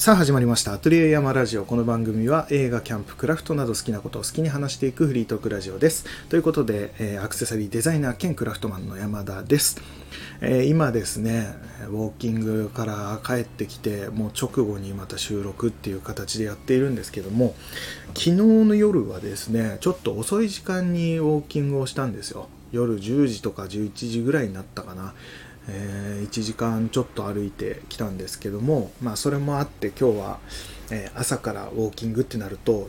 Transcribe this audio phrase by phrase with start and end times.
[0.00, 0.72] さあ始まりました。
[0.72, 1.66] アトリエ山ラジオ。
[1.66, 6.06] この番組は映画、キャンプ、クラフトなど好きなことを好きに話していくフリートークラジオです。
[6.30, 9.78] ということで、えー、アクセサリーデザイナー兼クラフトマンの山田です。
[10.40, 11.54] えー、今ですね、
[11.90, 17.54] ウォーキングから帰ってきて、もう直後にまた収録っていう形でやっているんですけども、
[18.14, 22.48] 昨日の夜はですね、ちょっと遅い時間にウォーキングをしたんですよ。
[22.72, 25.12] 夜10時とか11時ぐらいになったかな。
[25.72, 30.38] えー、1時間ちょっと歩いてきたんですけども、まあ、それもあって今日は、
[30.90, 32.88] えー、朝からウォーキングってなると、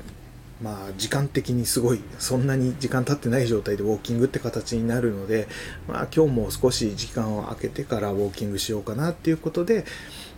[0.62, 5.48] まあ、時間的にすごいそんなに時間経ってない状態でウォーキングって形になるので、
[5.88, 9.86] まあ、今日も少し時間を空けてからウォーキングしようかなっていうことで、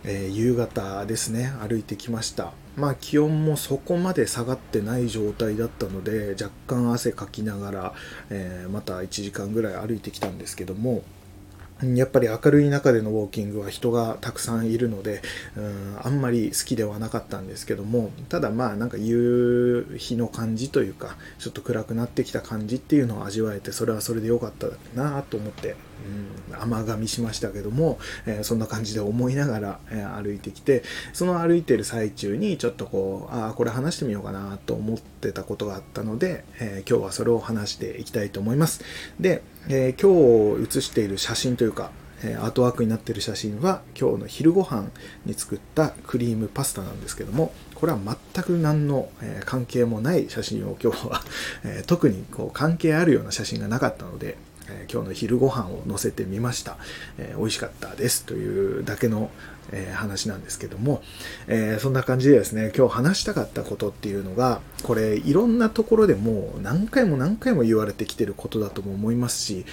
[0.04, 2.52] えー、夕方ですね歩いてきました。
[2.76, 7.94] まあ気温もそこまで下がってない状態だったので若干汗かきながら、
[8.30, 11.04] えー、また1時間ぐらい歩いてきたんですけども
[11.82, 15.22] やっぱり明るい中でのウォーキングは人がたくさんいるので、
[15.56, 25.74] うん、あんまり好きではなかったんですけども、ただまあなんか夕日の感じというか、ちょっと暗くなってきた感じっていうのを味わえて、それはそれで良かったなと思って、
[26.50, 38.84] うん、甘噛みしましたけども、えー、そんな感じで思いながら、え、歩いてきて、その歩いてる最中にちょっとこう、ああ、これ話してみようかなと思ってたことがあったので、えー、今日はそれを話していきたいと思います。
[39.18, 41.90] で、え今日写している写真というか、
[42.22, 44.88] えアートワークになっている写真は今日の昼ご飯
[45.24, 51.22] に作ったクリームパスタなんですけどもこれは全く何の、え関係もない写真を今日は、
[51.64, 54.36] え特にこう関係あるような写真がなかったので
[54.68, 56.76] えー、今日の昼ご飯を載せてみました、
[57.18, 59.30] えー、美味しかったですというだけの、
[59.72, 61.02] えー、話なんですけども、
[61.48, 69.64] えそんな感じでですね今日話したかったことっていうのがこれいろんなところでもう何回も何回も言われてきてることだとも思いますし、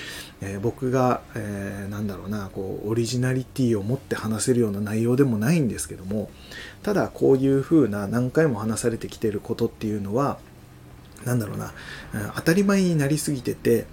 [0.41, 6.29] え僕が、えなんだろうなこうオリジナリティを持って話せるような内容でもないんですけども
[6.83, 10.39] ただこういうふうな何回も話されてきてることっていうのは
[11.25, 11.73] 何だろうな
[12.35, 13.85] 当たり前になりすぎてて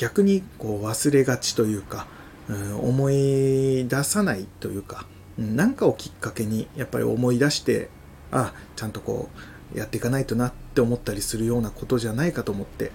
[0.00, 2.06] 逆にこう忘れがちというか、
[2.48, 5.04] うん、思い出さないというか
[5.36, 7.90] 何かをきっかけにやっぱり思い出して
[8.32, 9.28] あちゃんとこ
[9.74, 12.92] うやっていかないとなって思ったりするようなことじゃないかと思って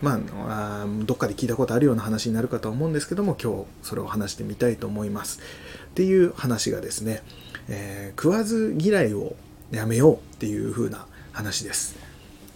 [0.00, 5.40] まあどっかで聞いたことあるような話になるかと思うんですけども今日それを話してみたいと思います。
[5.90, 7.22] っていう話がですね、
[7.68, 9.36] えー、食わず嫌いを
[9.70, 12.07] やめようっていう風な話です。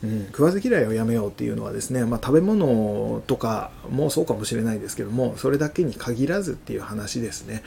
[0.02, 7.62] うん、食わず嫌いをやめようっていうのはですね、まあ、食べ物とかもそうかもしれないですけどもそれだけに限らずっていう話ですね。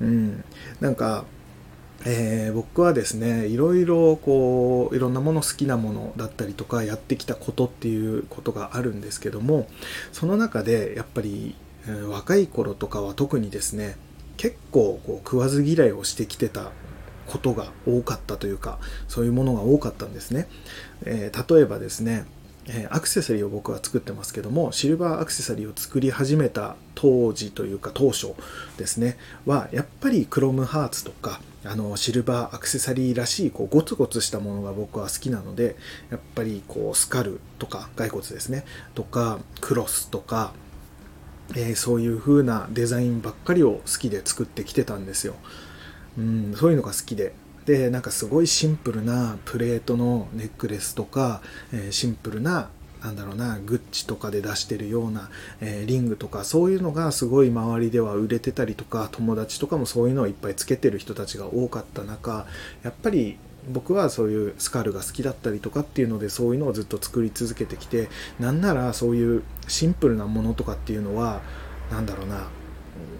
[0.00, 0.44] うん、
[0.80, 1.24] なんか
[2.04, 9.68] えー、僕はですねいろいろこういろんなもの好きなものだったりとかやってきたことっていうことがあるんですけども
[10.10, 11.54] その中でやっぱり、
[11.86, 13.96] えー、若い頃とかは特にですね
[14.36, 16.72] 結構こう食わず嫌いをしてきてた
[17.32, 18.78] ことが多かったというか
[19.08, 20.48] そういうものが多かったんですね、
[21.06, 22.26] えー、例えばですね
[22.68, 28.34] えアクセサリーを僕は作ってますけどもシルバーアクセサリーを作り始めた当時というか当初
[28.76, 29.16] ですね
[29.46, 35.76] はやっぱりクロムハーツとかあのシルバーアクセサリーらしいこうゴツゴツしたものが僕は好きなので
[36.10, 40.52] やっぱりこうスカルとか骸骨ですねとかクロスとか、
[41.56, 45.34] えー、そういう風なデザインばっかりを好きで作ってきてたんですよ。
[46.18, 47.32] うん、そういうのが好きで。
[47.66, 51.42] でなんかすごいシンプルなプレートのネックレスとか、
[51.72, 52.70] えー、シンプルな
[53.04, 55.28] なんだろうなグッチとかで出してるような、
[55.60, 62.46] えー、リングとかそういうのがすごい周りでは売れてたりとか友達とかもそういうのをいっぱいつけてる人たちが多かった中
[62.82, 63.38] やっぱり
[63.70, 68.08] 僕はそういうスカルが好きだったりとかっていうのでそういうのをずっと作り続けてきて
[68.40, 71.42] なんならそういうシンプルなものとかっていうのは
[71.90, 72.48] 何だろうな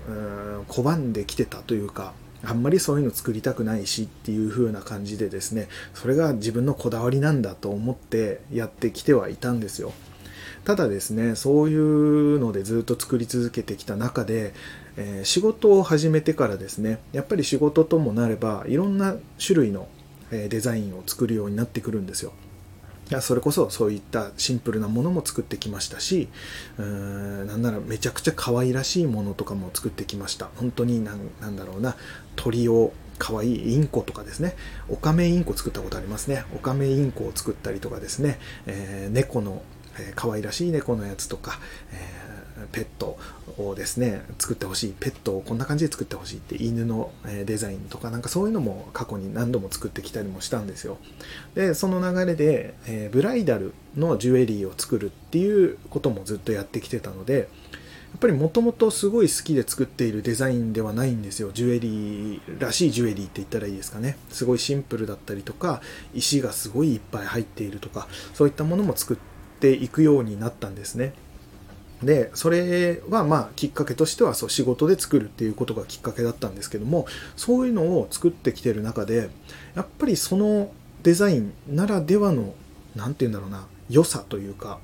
[0.09, 2.13] うーん拒んできてたというか
[2.45, 9.93] あんまりそういうの作りたくないしっていう風な感じでですねそれが自分のこだわりなんだと思ってやってきてはいたんですよ。
[10.65, 14.55] ただですねそういうのでずっと作り続けてきた中で、
[14.97, 19.89] えー、仕事を始めてからですねやっぱり仕事ともなればいろんな種類の
[20.31, 22.33] デザインを作るようになってくるんですよ。
[23.13, 26.31] いやそれこそそういったシンプルなものも作ってきましたし
[26.79, 26.85] うー
[27.45, 30.49] んなんならめちゃくちゃ可愛らしいものとかも作ってきました。
[30.57, 31.95] 本当に何だろうな
[32.37, 34.57] 鳥を可愛いインコとかですね。
[34.89, 36.47] オカメインコ作ったことありますね。
[36.57, 39.63] オカメインコを作ったりとかですね、えー、猫の、
[39.99, 41.61] えー、可愛らしい猫のやつとか、
[41.93, 42.32] えー
[42.71, 43.19] ペット
[43.59, 44.95] をですね作ってほしい。
[44.99, 47.11] ペットをこんな感じで作ってほしいって犬の
[47.45, 50.99] デザインとかなんかそういうのも過去に何度も作ってきたりもしたんですよ。
[51.55, 57.49] でその流れで、え、ブライダルのジュエリーを作るっていうこともずっとやってきてたので
[58.13, 61.51] やっぱりもともとすごい好きで作っているデザインではないんですよ。
[61.53, 64.19] ジュエリーらしいジュエリーって言ったらいいですかね。
[64.29, 65.81] すごいシンプルだったりとか
[66.15, 69.17] 石がすごいいっぱい入っているとかそういったものも作っ
[69.61, 71.15] ていくようになったんですね。
[72.03, 77.07] でそれはまあきっかけとしてはそう仕事で作るっていうことがきっかけだったんですけども
[77.37, 79.31] そういうのを作ってきてる中で
[79.75, 80.73] やっぱりその
[81.03, 82.55] デザインならではの
[82.97, 84.79] 何て言うんだろうな良さというか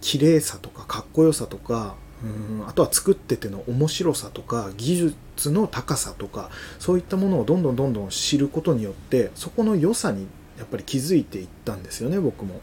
[0.00, 10.26] 綺麗さとかかっこよさとかうんあとは作ってての面白さとか技術の高さとかそういったものをどんどんどんどん知ることによってそこの良さに
[10.58, 12.60] やっぱり気づいていったんですよね僕も。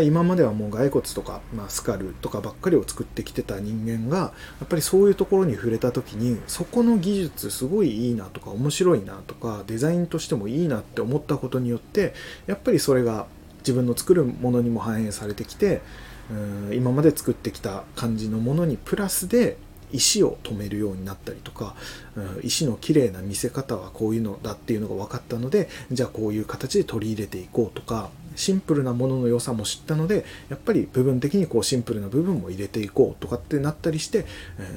[0.00, 4.32] 今まではもう骸骨とか、まあ、スカルとかばっかりを作ってきてた人間がや
[4.64, 12.14] っぱりそういうところに触れた時にそこの技術すごいいいなとか面白いなとかデザインとしてもいいなって思ったことによって
[12.46, 13.26] やっぱりそれが
[13.58, 15.82] 自分の作るものにも反映されてきて
[16.30, 19.56] うん今まで作ってきた感じのものにプラスで
[19.92, 21.74] 石を止めるようになったりとか、
[22.16, 34.26] うん、石の綺麗な見せ方はこういうのだっていうのが分かったのでじゃあこういう形で取り入れていこうとかシンプルなものの良さも知ったのでやっぱり部分的にこうシンプルな部分も入れていこうとかってなったりして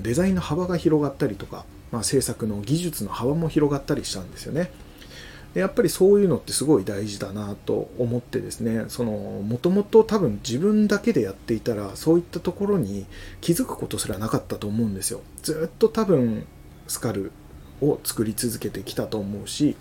[0.01, 4.71] デザインの幅が広がったりとか、まあ、制作の技術の幅も広がったりしたんですよね。
[5.55, 13.05] でやっぱりそういうのってすごい大事だなと思ってですねそのもともと多分自分だけでやっていたらそういったところに
[13.39, 16.45] 気づくことすらなかったと思うんですよずっと多分
[16.87, 17.31] スカル
[17.81, 19.77] を作り続けてきたと思うし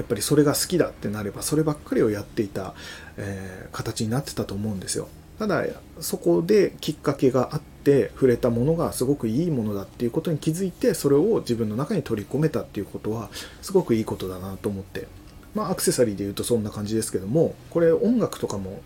[0.00, 2.74] やっぱりそれが好きだってなればそればっかりをやっていた、
[3.18, 5.08] えー、形になってたと思うんですよ。
[5.38, 5.64] ただ
[6.00, 13.30] そこできっかけがあって触れたものがすごくいいものだっていうことに気づいてそれを自分の中に取り込めたっていうことは
[13.60, 15.06] すごくいいことだなと思って。
[15.54, 18.80] まあアクセサリーで言うとそんな感じですけどもこれ音楽とかも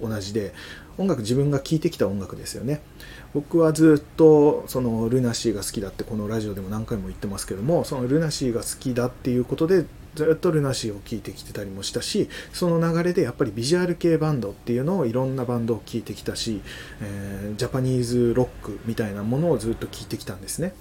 [0.00, 0.54] 同じで
[0.98, 2.80] 音楽自分が聴いてきた音楽ですよね。
[3.34, 9.84] 僕はずっとそのルナシーが好きだってこのラジオでも何回も言ってますけどもそのルナシーが好きだっていうことで
[10.16, 16.60] ずっとルナシーを聴いてきてたりもしたしその流れでやっぱりビジュアル系バンドっていうのをいろんなバンドを聴いてきたし、
[17.00, 20.74] えー、ジャパニーズロックみたいなものをずっと聴いてきたんですね。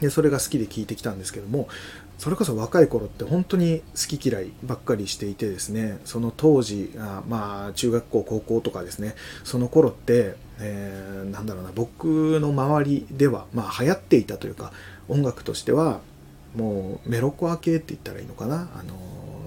[0.00, 1.68] でそれが好きで聴いてきたんですけども
[2.18, 9.14] それこそ若い頃って本当に好き嫌いばっかりしていてですねその当時あまあ中学校高校とかですね
[9.44, 14.72] その頃って、えー、なんだろうな僕の周りでは、まあ、流行っていたというか
[15.08, 16.00] 音楽としては
[16.56, 18.68] もうメロコア系って言ったらいいのかな？
[18.74, 18.94] あの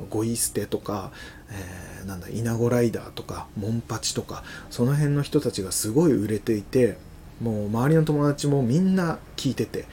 [0.10, 1.12] ゴイステとか、
[1.50, 6.98] えー、なんだイナゴライダーとかモンパチとかその辺の人たちがすごい売れていて
[7.42, 9.86] もう周りの友達もみんな聴いてて、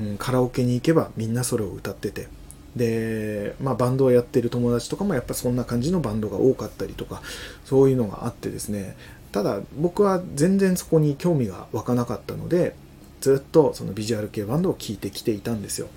[0.00, 2.28] うん、カラオケに行けばみんなそれを歌ってて。
[2.74, 7.20] で、まあ、バンドをやってる友達とかもやっぱそんな感じのバンドが多かったりとか
[7.66, 8.96] そういうのがあってですね。
[9.30, 12.74] ただ僕は全然そこに興味が湧かなかったので
[13.20, 15.88] ずっとそのビジュアル系バンドを聴いてきていたんですよ。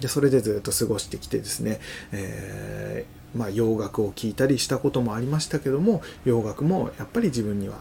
[0.00, 1.80] でそれでずっと過ごしてきてですね、
[2.12, 7.76] えー、まあ、洋楽を聴いたりしたこともありましたけども洋楽もやっぱり自分には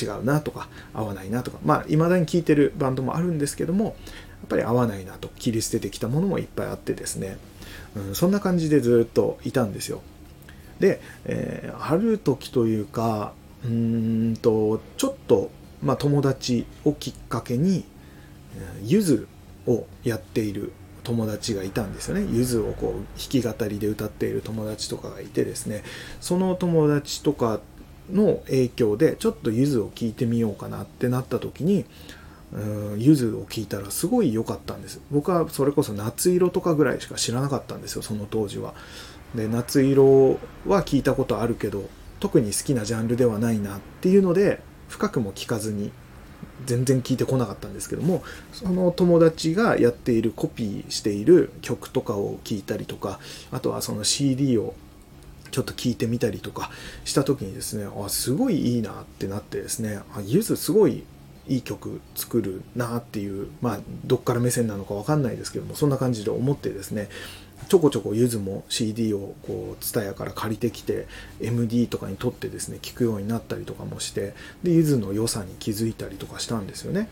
[0.00, 3.94] 違うなとか合わないなとかまあ未だに聴いてるバンドもあるんですけどもやっ
[4.48, 7.38] ぱり合わないなと切り捨ててきたものもいっぱいあってですね、
[7.96, 10.02] うん、そんな感じでずっといたんですよ。
[10.80, 13.32] で、えー、ある時というか
[13.64, 15.50] うーんとちょっと、
[15.82, 17.84] まあ、友達をきっかけに
[18.82, 19.28] ゆず
[19.66, 20.72] をやっている
[21.04, 22.26] 友達がいたんですよね。
[22.32, 25.84] ゆずをこう弾き語りで歌っている友達とかがいてですね。
[26.20, 27.60] その友達とか
[28.12, 31.84] の影響でちょっとゆずを聴いてみようかなってなった時に
[32.96, 35.00] ゆずを聴いたらすごい良かったんです。
[35.10, 38.74] 僕はそれこそ夏色とかぐらいしか知らなかったんですよその当時は。
[39.34, 41.88] で夏色は聞いたことあるけど
[42.20, 45.90] 特に好きなジャンルではないなっていうので深くも聞かずに
[46.66, 53.18] 全然聞いてこなかったんですけどもその友達がやっているコピーしている曲とかを聞いたりとか
[53.50, 54.74] あとはその CD を
[55.50, 56.70] ちょっと聞いてみたりとか
[57.04, 61.04] した時にですねあすごいいいなってなってですねあゆずすごい
[61.46, 67.08] いい曲作るなっていうまあどっから目線なのか分かんないですけどもそんな感じで思ってですね
[67.68, 71.06] ちょこちょこゆずも CD をこうツタヤから借りてきて
[71.40, 77.08] MD とかに撮ってですね聞くようになったりとかもしてでゆずの良さに気づいたりとかしたんですよね。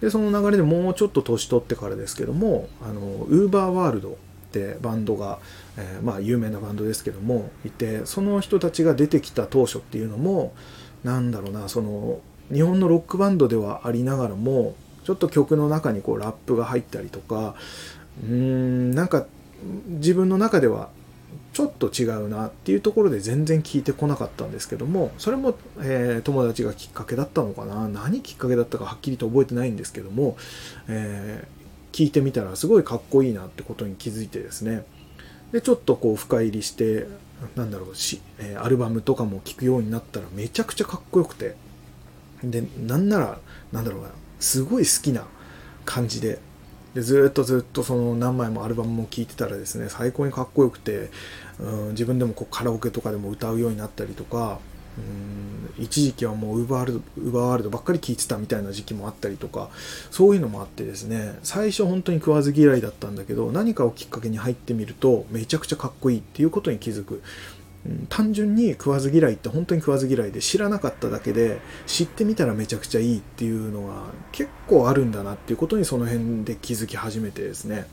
[0.00, 4.16] でその流れでもうちょっと年取ってからですけどもあの UberWorld っ
[4.52, 5.38] てバンドが、
[5.76, 10.54] えー、まあ有名なバンドですけどもいてその人たちが出てきた当初っていうのも
[11.04, 12.20] なんだろうなその
[12.52, 17.54] 日本のロックバンドではありながらもちょっと曲の中にこうラップが入ったりとか
[18.22, 19.26] うーんなんか
[19.88, 20.90] 自分の中では
[21.52, 27.88] ちょっと違うなっていうところで全然聞いてこなかったんですけどもそれも、えー、友達がきっかけだったのかな。
[27.88, 30.36] 何きっかけだったかはっきりと覚えてないんですけども、
[30.88, 34.84] えー、聞いてみたらすごいかっこいいなってことに気づいてですね。
[35.52, 37.06] でちょっとこう深入りして
[37.54, 41.56] なんだろうし、え、アルバムとかも聴くようになったらめちゃくちゃかっこよくて。
[42.42, 43.38] でなんなら
[43.72, 45.26] なんだろうなすごい好きな
[45.84, 46.38] 感じで
[46.94, 51.10] でずっとずっとその何枚もアルバムも聴いてたらですね最高にかっこよくて、
[51.58, 54.60] うん、自分でもこうカラオケとかでも歌うようになったりとか
[54.96, 59.70] うん一時期はもうウーバーワールドウーバーワールドばっかり聴いてたみたいな時期もあったりとか
[60.12, 67.22] そういうのもあってですね最初本当に食わず嫌いだったんだけど何かをきっかけに入ってみるとめちゃくちゃかっこいいっていうことに気づく。
[68.08, 77.86] 単純に食わず嫌いって本当に食わず嫌いで知らなかっただけで知ってみたらめちゃくちゃいいっていうのが結構あるんだなっていうことにその辺で気づき始めてですね。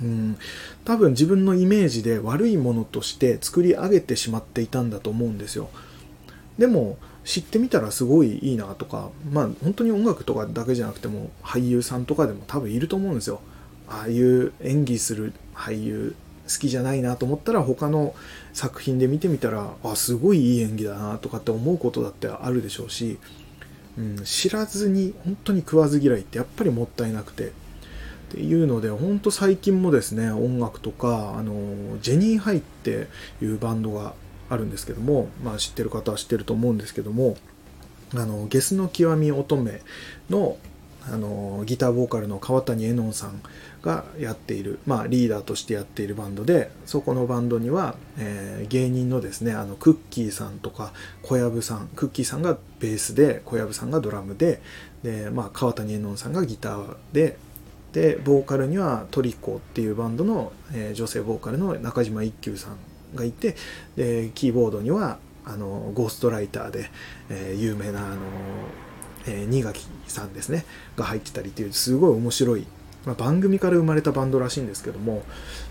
[0.00, 0.36] うん
[0.84, 5.70] 多分自分のイメージで悪いものとして作り上げてしまっていたんだと思うんですよ。
[6.58, 13.40] でも知ってみたらすごいいいなとかまあ本当に音楽とかだけじゃなくても俳優さんとかでも多分いると思うんですよ。
[13.88, 16.16] ああいう演技する俳優
[16.48, 18.14] 好きじゃないなと思ったら他の
[18.52, 23.18] 作品で見てみたらあすごいいい演技だなとかって思うことだってあるでしょうし、
[23.98, 27.52] うん、知らずに本当に食わず嫌いってやっぱりもったいなくて。
[28.26, 31.54] っていうので本当最近もですね音楽とかあの
[32.02, 33.06] ジェニーハイって
[33.40, 34.14] いうバンドが
[34.50, 37.36] あるんですけども、まあ、知ってる方は知ってると思うんですけども
[38.14, 39.80] あのゲスの極み乙女
[40.28, 40.56] の
[41.08, 43.40] あのギターボーカルの川谷絵音さん
[43.82, 54.60] がやっている、まあ、リーダーとしてやっているバンドでそこのバンドには、えー、芸人のですねあのクッキーさんとか小籔さんクッキーさんがベースで小籔さんがドラムで
[55.02, 57.38] で、まあ、川谷絵音さんがギターで
[57.92, 62.76] でボーカルにはトリコっていうバンドの、えー、女性ボーカルの中島一休さん
[63.14, 63.56] がいて
[63.96, 66.90] でキーボードにはあのゴーストライターで、
[67.30, 68.16] えー、有名なあの
[69.26, 70.64] え、新垣さんですね
[70.96, 72.66] が入ってたりっていうすごい面白い、
[73.04, 75.22] まあ、番組から生まれたバンドらしいんですけども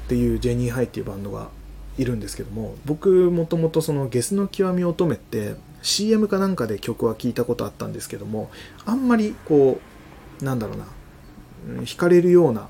[0.05, 1.49] っていうジェニーハイっていうバンドが
[1.97, 8.49] いるんですけども僕もともとそのゲスの極み乙女って CM かなんかで曲は聞いたことあったんですけども
[8.85, 9.79] あんまりこ
[10.41, 10.85] うなんだろうな
[11.83, 12.67] 惹かれるような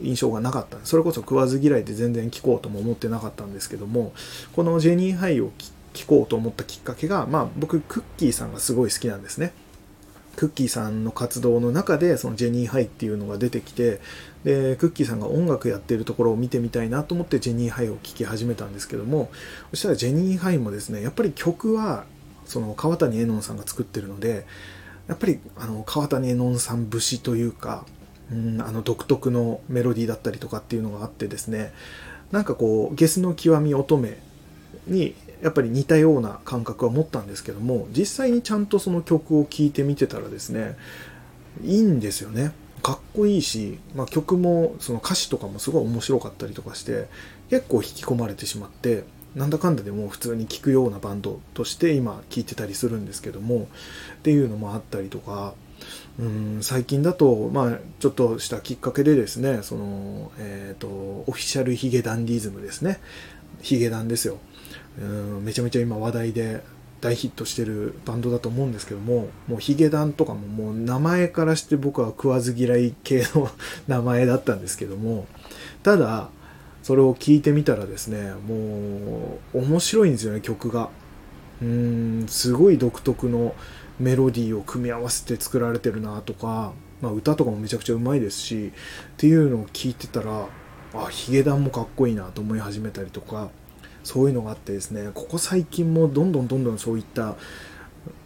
[0.00, 0.78] 印象がなかった。
[0.84, 4.12] それこそ食わず嫌いで全然聴こうとも思ってなかったんですけども
[4.54, 5.50] このジェニーハイを
[5.92, 9.52] 聴こうと思ったきっかけがまあ僕クッキーさんがすごい好きなんですね。
[10.38, 14.00] クッキーさんの活動の中でそのジェニーハイっていうのが出てきて
[14.44, 19.32] でクッキーさんが音楽やってるところを見てみたいなと思ってジェニーハイを聴き始めたんですけども
[19.70, 22.04] そしたらジェニーハイもですねやっぱり曲は
[22.44, 24.46] その川谷絵音さんが作ってるので
[25.08, 27.84] やっぱりあの川谷絵音さん節というか、
[28.30, 31.72] うん、あの独特のメロディーだったりとかっていうのがあってですね
[32.30, 34.10] なんかこうゲスの極み乙女
[34.86, 40.76] にやっぱり似たような感覚は持ったんですけども実際にちゃんとその曲を聴いてみてたらですね
[41.62, 42.52] いいんですよね。
[42.82, 47.08] かっこいいし、まあ、曲もその歌詞とかもすごい面白かったりとかして
[47.50, 49.02] 結構引き込まれてしまって
[49.34, 53.68] なんだかんだでも普通に聴くようなバンドとして今聴いてたりするんですけども
[54.18, 55.54] っていうのもあったりとか
[56.18, 63.00] うん最近だと、まあ、ちょっとしたきっかけでですねその、えー、とオフィシャルヒゲダンディズムですね。
[63.62, 64.38] ヒゲダンですよ。
[65.00, 65.04] う
[65.40, 66.62] んめちゃめちゃ今話題で
[67.00, 73.48] 大ヒットしてるバンドだと思うんですけどももうヒゲダンとかももう名前からして僕は食わず嫌い系の
[73.86, 75.26] 名前だったんですけども
[75.82, 76.28] ただ
[76.82, 80.90] それを聞いてみたらですねもう面白いんですよね曲が。
[81.60, 83.54] うんすごい独特の
[83.98, 90.46] メロディーを組み合わせて作られてるなとか、まあ、歌とかもめちゃくちゃうまいですしっていうのを聞いてたら
[90.94, 93.50] あヒゲダンもかっこいいなと思い始めたりとか
[94.08, 97.36] そういうのがあってですねここ最近もどんどんどんどんそういった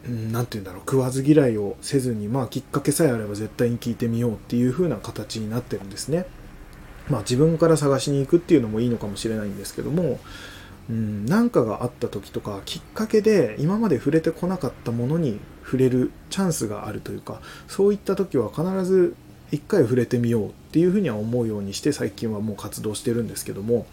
[0.07, 6.25] 何て言うんだろう食わず嫌いをせずにまあきっかけさえあれば絶対に聞いてみようっていう風な形になってるんですね。
[7.11, 10.21] まあ自分から探しに行くっていうのもいいのかもしれないんですけども
[10.89, 19.17] 何かがあった時とかきっかけで今まで触れてこなかったものに触れるチャンスがあるというかそういった時は必ず
[19.52, 23.87] 一回触れてみようっていうふうには思うようにして最近はもう活動してるんですけども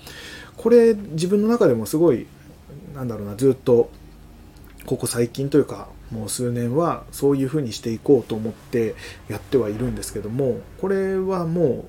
[0.58, 2.26] これ自分の中でもすごい
[2.96, 3.92] なんだろうなずっと
[4.86, 8.96] ここ最近というかもう数年はそういうふうにしていこうと思って
[9.28, 11.86] やってはいるんですけどもこれはも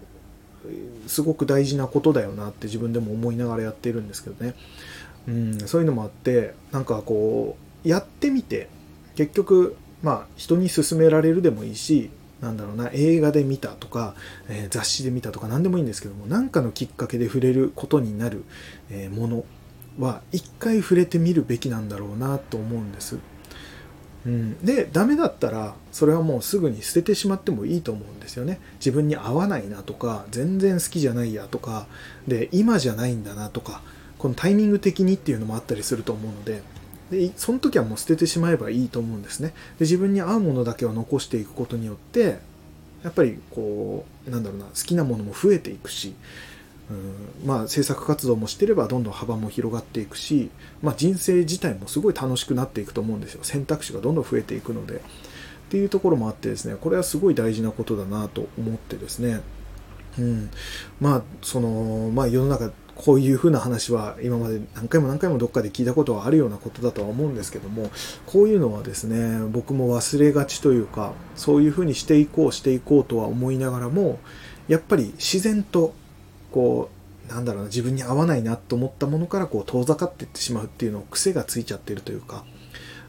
[1.07, 4.55] うすごく大事なことだよなって自分でも思いながらやっているんですけどね、
[5.27, 8.69] うん、そういうのもあってなんかこうやってみて
[9.15, 12.11] 結局まあ人に勧められるでもいいし
[12.41, 14.15] なんだろうな映画で見たとか、
[14.49, 18.45] えー、雑誌で見たとか何でもいいんですけども何かのきっかけで触れることになる、
[18.91, 19.45] えー、もの
[19.99, 23.19] は一回触れてみるべきなんだろうなと思うんです。
[24.27, 31.87] うん、でダメだったらそれはもうすぐに捨ててしまってもいいと思うんですよね自分に合わないなとか全然好きじゃないやとか
[32.29, 33.81] で今じゃないんだなとか
[34.19, 36.63] このタイミング的にっていうのもあったりすると思うので
[37.11, 39.49] でその時はもう捨ててしまえばいいと思うんですね。
[39.49, 42.39] で自分に合うものだけを残していくことによって
[43.03, 46.15] やっぱりこうなんだろうな好きなものも増えていくし
[46.91, 46.93] う
[47.45, 50.51] んまあ制作活動もしてればどんどん幅も広がっていくし、
[50.83, 53.45] まあ、人生自体もすごい楽しくなっていくと思うんですよ。
[53.45, 54.97] 選択肢がどんどん増えていくので。
[54.97, 59.41] っていうところもあってですねこれはすごい大事なことだなと思ってですね。
[60.19, 60.51] うん、
[61.01, 62.73] まあそのまあ世の中
[63.05, 67.91] こういうふうな話は今まで何回も何回もどっかで聞いたことはあるようなことだとは思うんですけども
[68.27, 74.19] こういうのはですね僕も忘れがちというかそういうふうにしていこうしていこうとは思いながらも
[74.69, 75.95] やっぱり自然と
[76.53, 76.91] こ
[77.29, 82.45] うなんだろうな自分に合わないなと思ったものからこう遠ざかっていってしまうっていうのを癖がついちゃってるというか。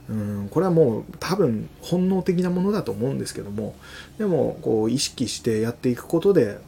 [0.10, 3.75] うんこれはもう多分本能的なものだと思うんですけども
[4.17, 6.60] でもこう意識してやっていくことで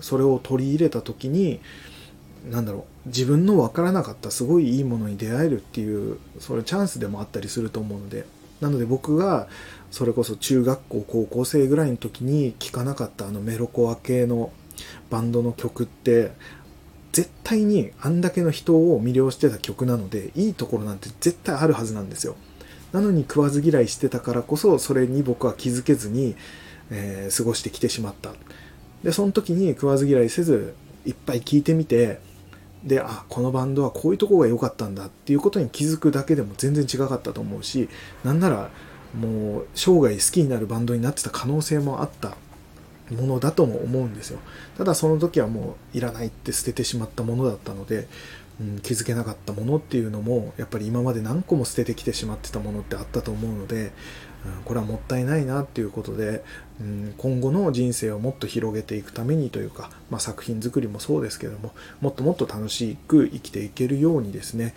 [0.00, 1.60] それを取り入れた時に
[2.50, 3.08] なんだろう。
[3.08, 8.26] 自分の分からなかったすごいいいものに出会えるっていうそれチャンスでもあったりすると思うので。
[8.62, 9.48] なので僕が
[9.90, 14.52] それこそ中学校高校生ぐらいの時に聴かなかったあのメロコア系の
[15.10, 16.30] バンドの曲って
[17.10, 22.36] 絶対にあんだけの人を魅了してた曲なのでいいところなんて絶対あるはずなんですよ。
[22.92, 26.36] なのに食わず嫌いしてたからこそそれに僕は気づけずに、
[26.90, 28.32] えー、過ごしてきてしまった。
[29.02, 32.20] でその時に食わず嫌いせずいっぱい聴いてみて
[32.84, 37.88] であこのバンドはこういうとこが良かったんだっていうことに気づくだけでも全然違かったと思うし
[38.24, 38.70] なんなら
[39.18, 42.36] もう生涯好きになるバンドになってた可能性もあった
[43.10, 44.38] ものだとも思うんですよ。
[44.78, 48.08] ただその時はもういらないって捨ててしまったものだったので、
[48.58, 53.92] うん、気づけなかったものっていうのもやっぱり今まで何個も捨ててきてしまってたものってあったと思うので、
[54.64, 56.44] これはもったいないなっていうことで、
[56.80, 64.74] うん、今後の人生をもっと広げていくためにというか、まあ、作品作りもそうですけどももっともっと楽しく生きていけるようにですね、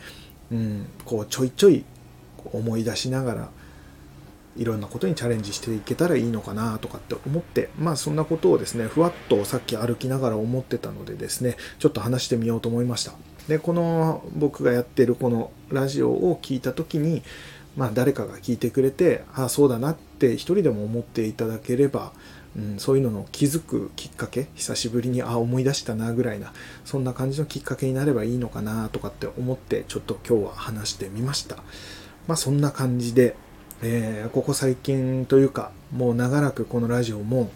[0.51, 1.83] うん、こうちょいちょい
[2.53, 3.49] 思い出しながら
[4.57, 13.13] いろんなことにチャレンジしていけたらいいのかなとかって思ってまあそんなことをですねふわっとさっき歩きながら思ってたのでですねちょっと話してみようと思いました。
[13.47, 17.21] でこの僕がやってるこのラジオを聞いた時に
[17.75, 22.11] まあ誰かが聞いてくれてああそうだなって一人でも思っていただければ
[22.57, 26.53] うん、そういうのの気づくきっかけ久しぶりにああ思い出したなぐらいな
[26.85, 31.57] そんな感じのきっかけになればいいのかなとかって思ってちょっと今日は話してみました。
[32.27, 33.35] まあそんな感じで
[33.81, 37.51] えー、ここ最近というか、もう長らくこのラジオも、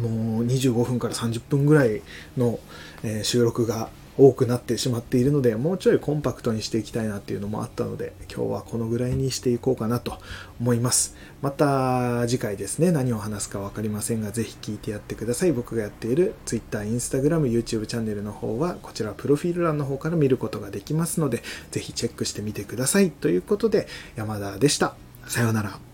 [0.00, 2.02] もう25分から30分ぐらい
[2.36, 2.58] の、
[3.02, 10.18] え、収録が多くなってしまっているので、もうちょいコンパクトにしていきたいなっていうのもあったので、今日はこのぐらいにしていこうかなと
[10.60, 11.16] 思います。
[11.42, 15.52] また次回ですね、何を話すか分かりませんが、ぜひ聞いてやってください。
[15.52, 23.10] 僕がやっている Twitter、Instagram、YouTube チャンネルの方は、こちらプロフィール欄の方から見ることができますので、ぜひチェックしてみてください。
[23.10, 24.94] ということで、山田でした。
[25.26, 25.93] さようなら。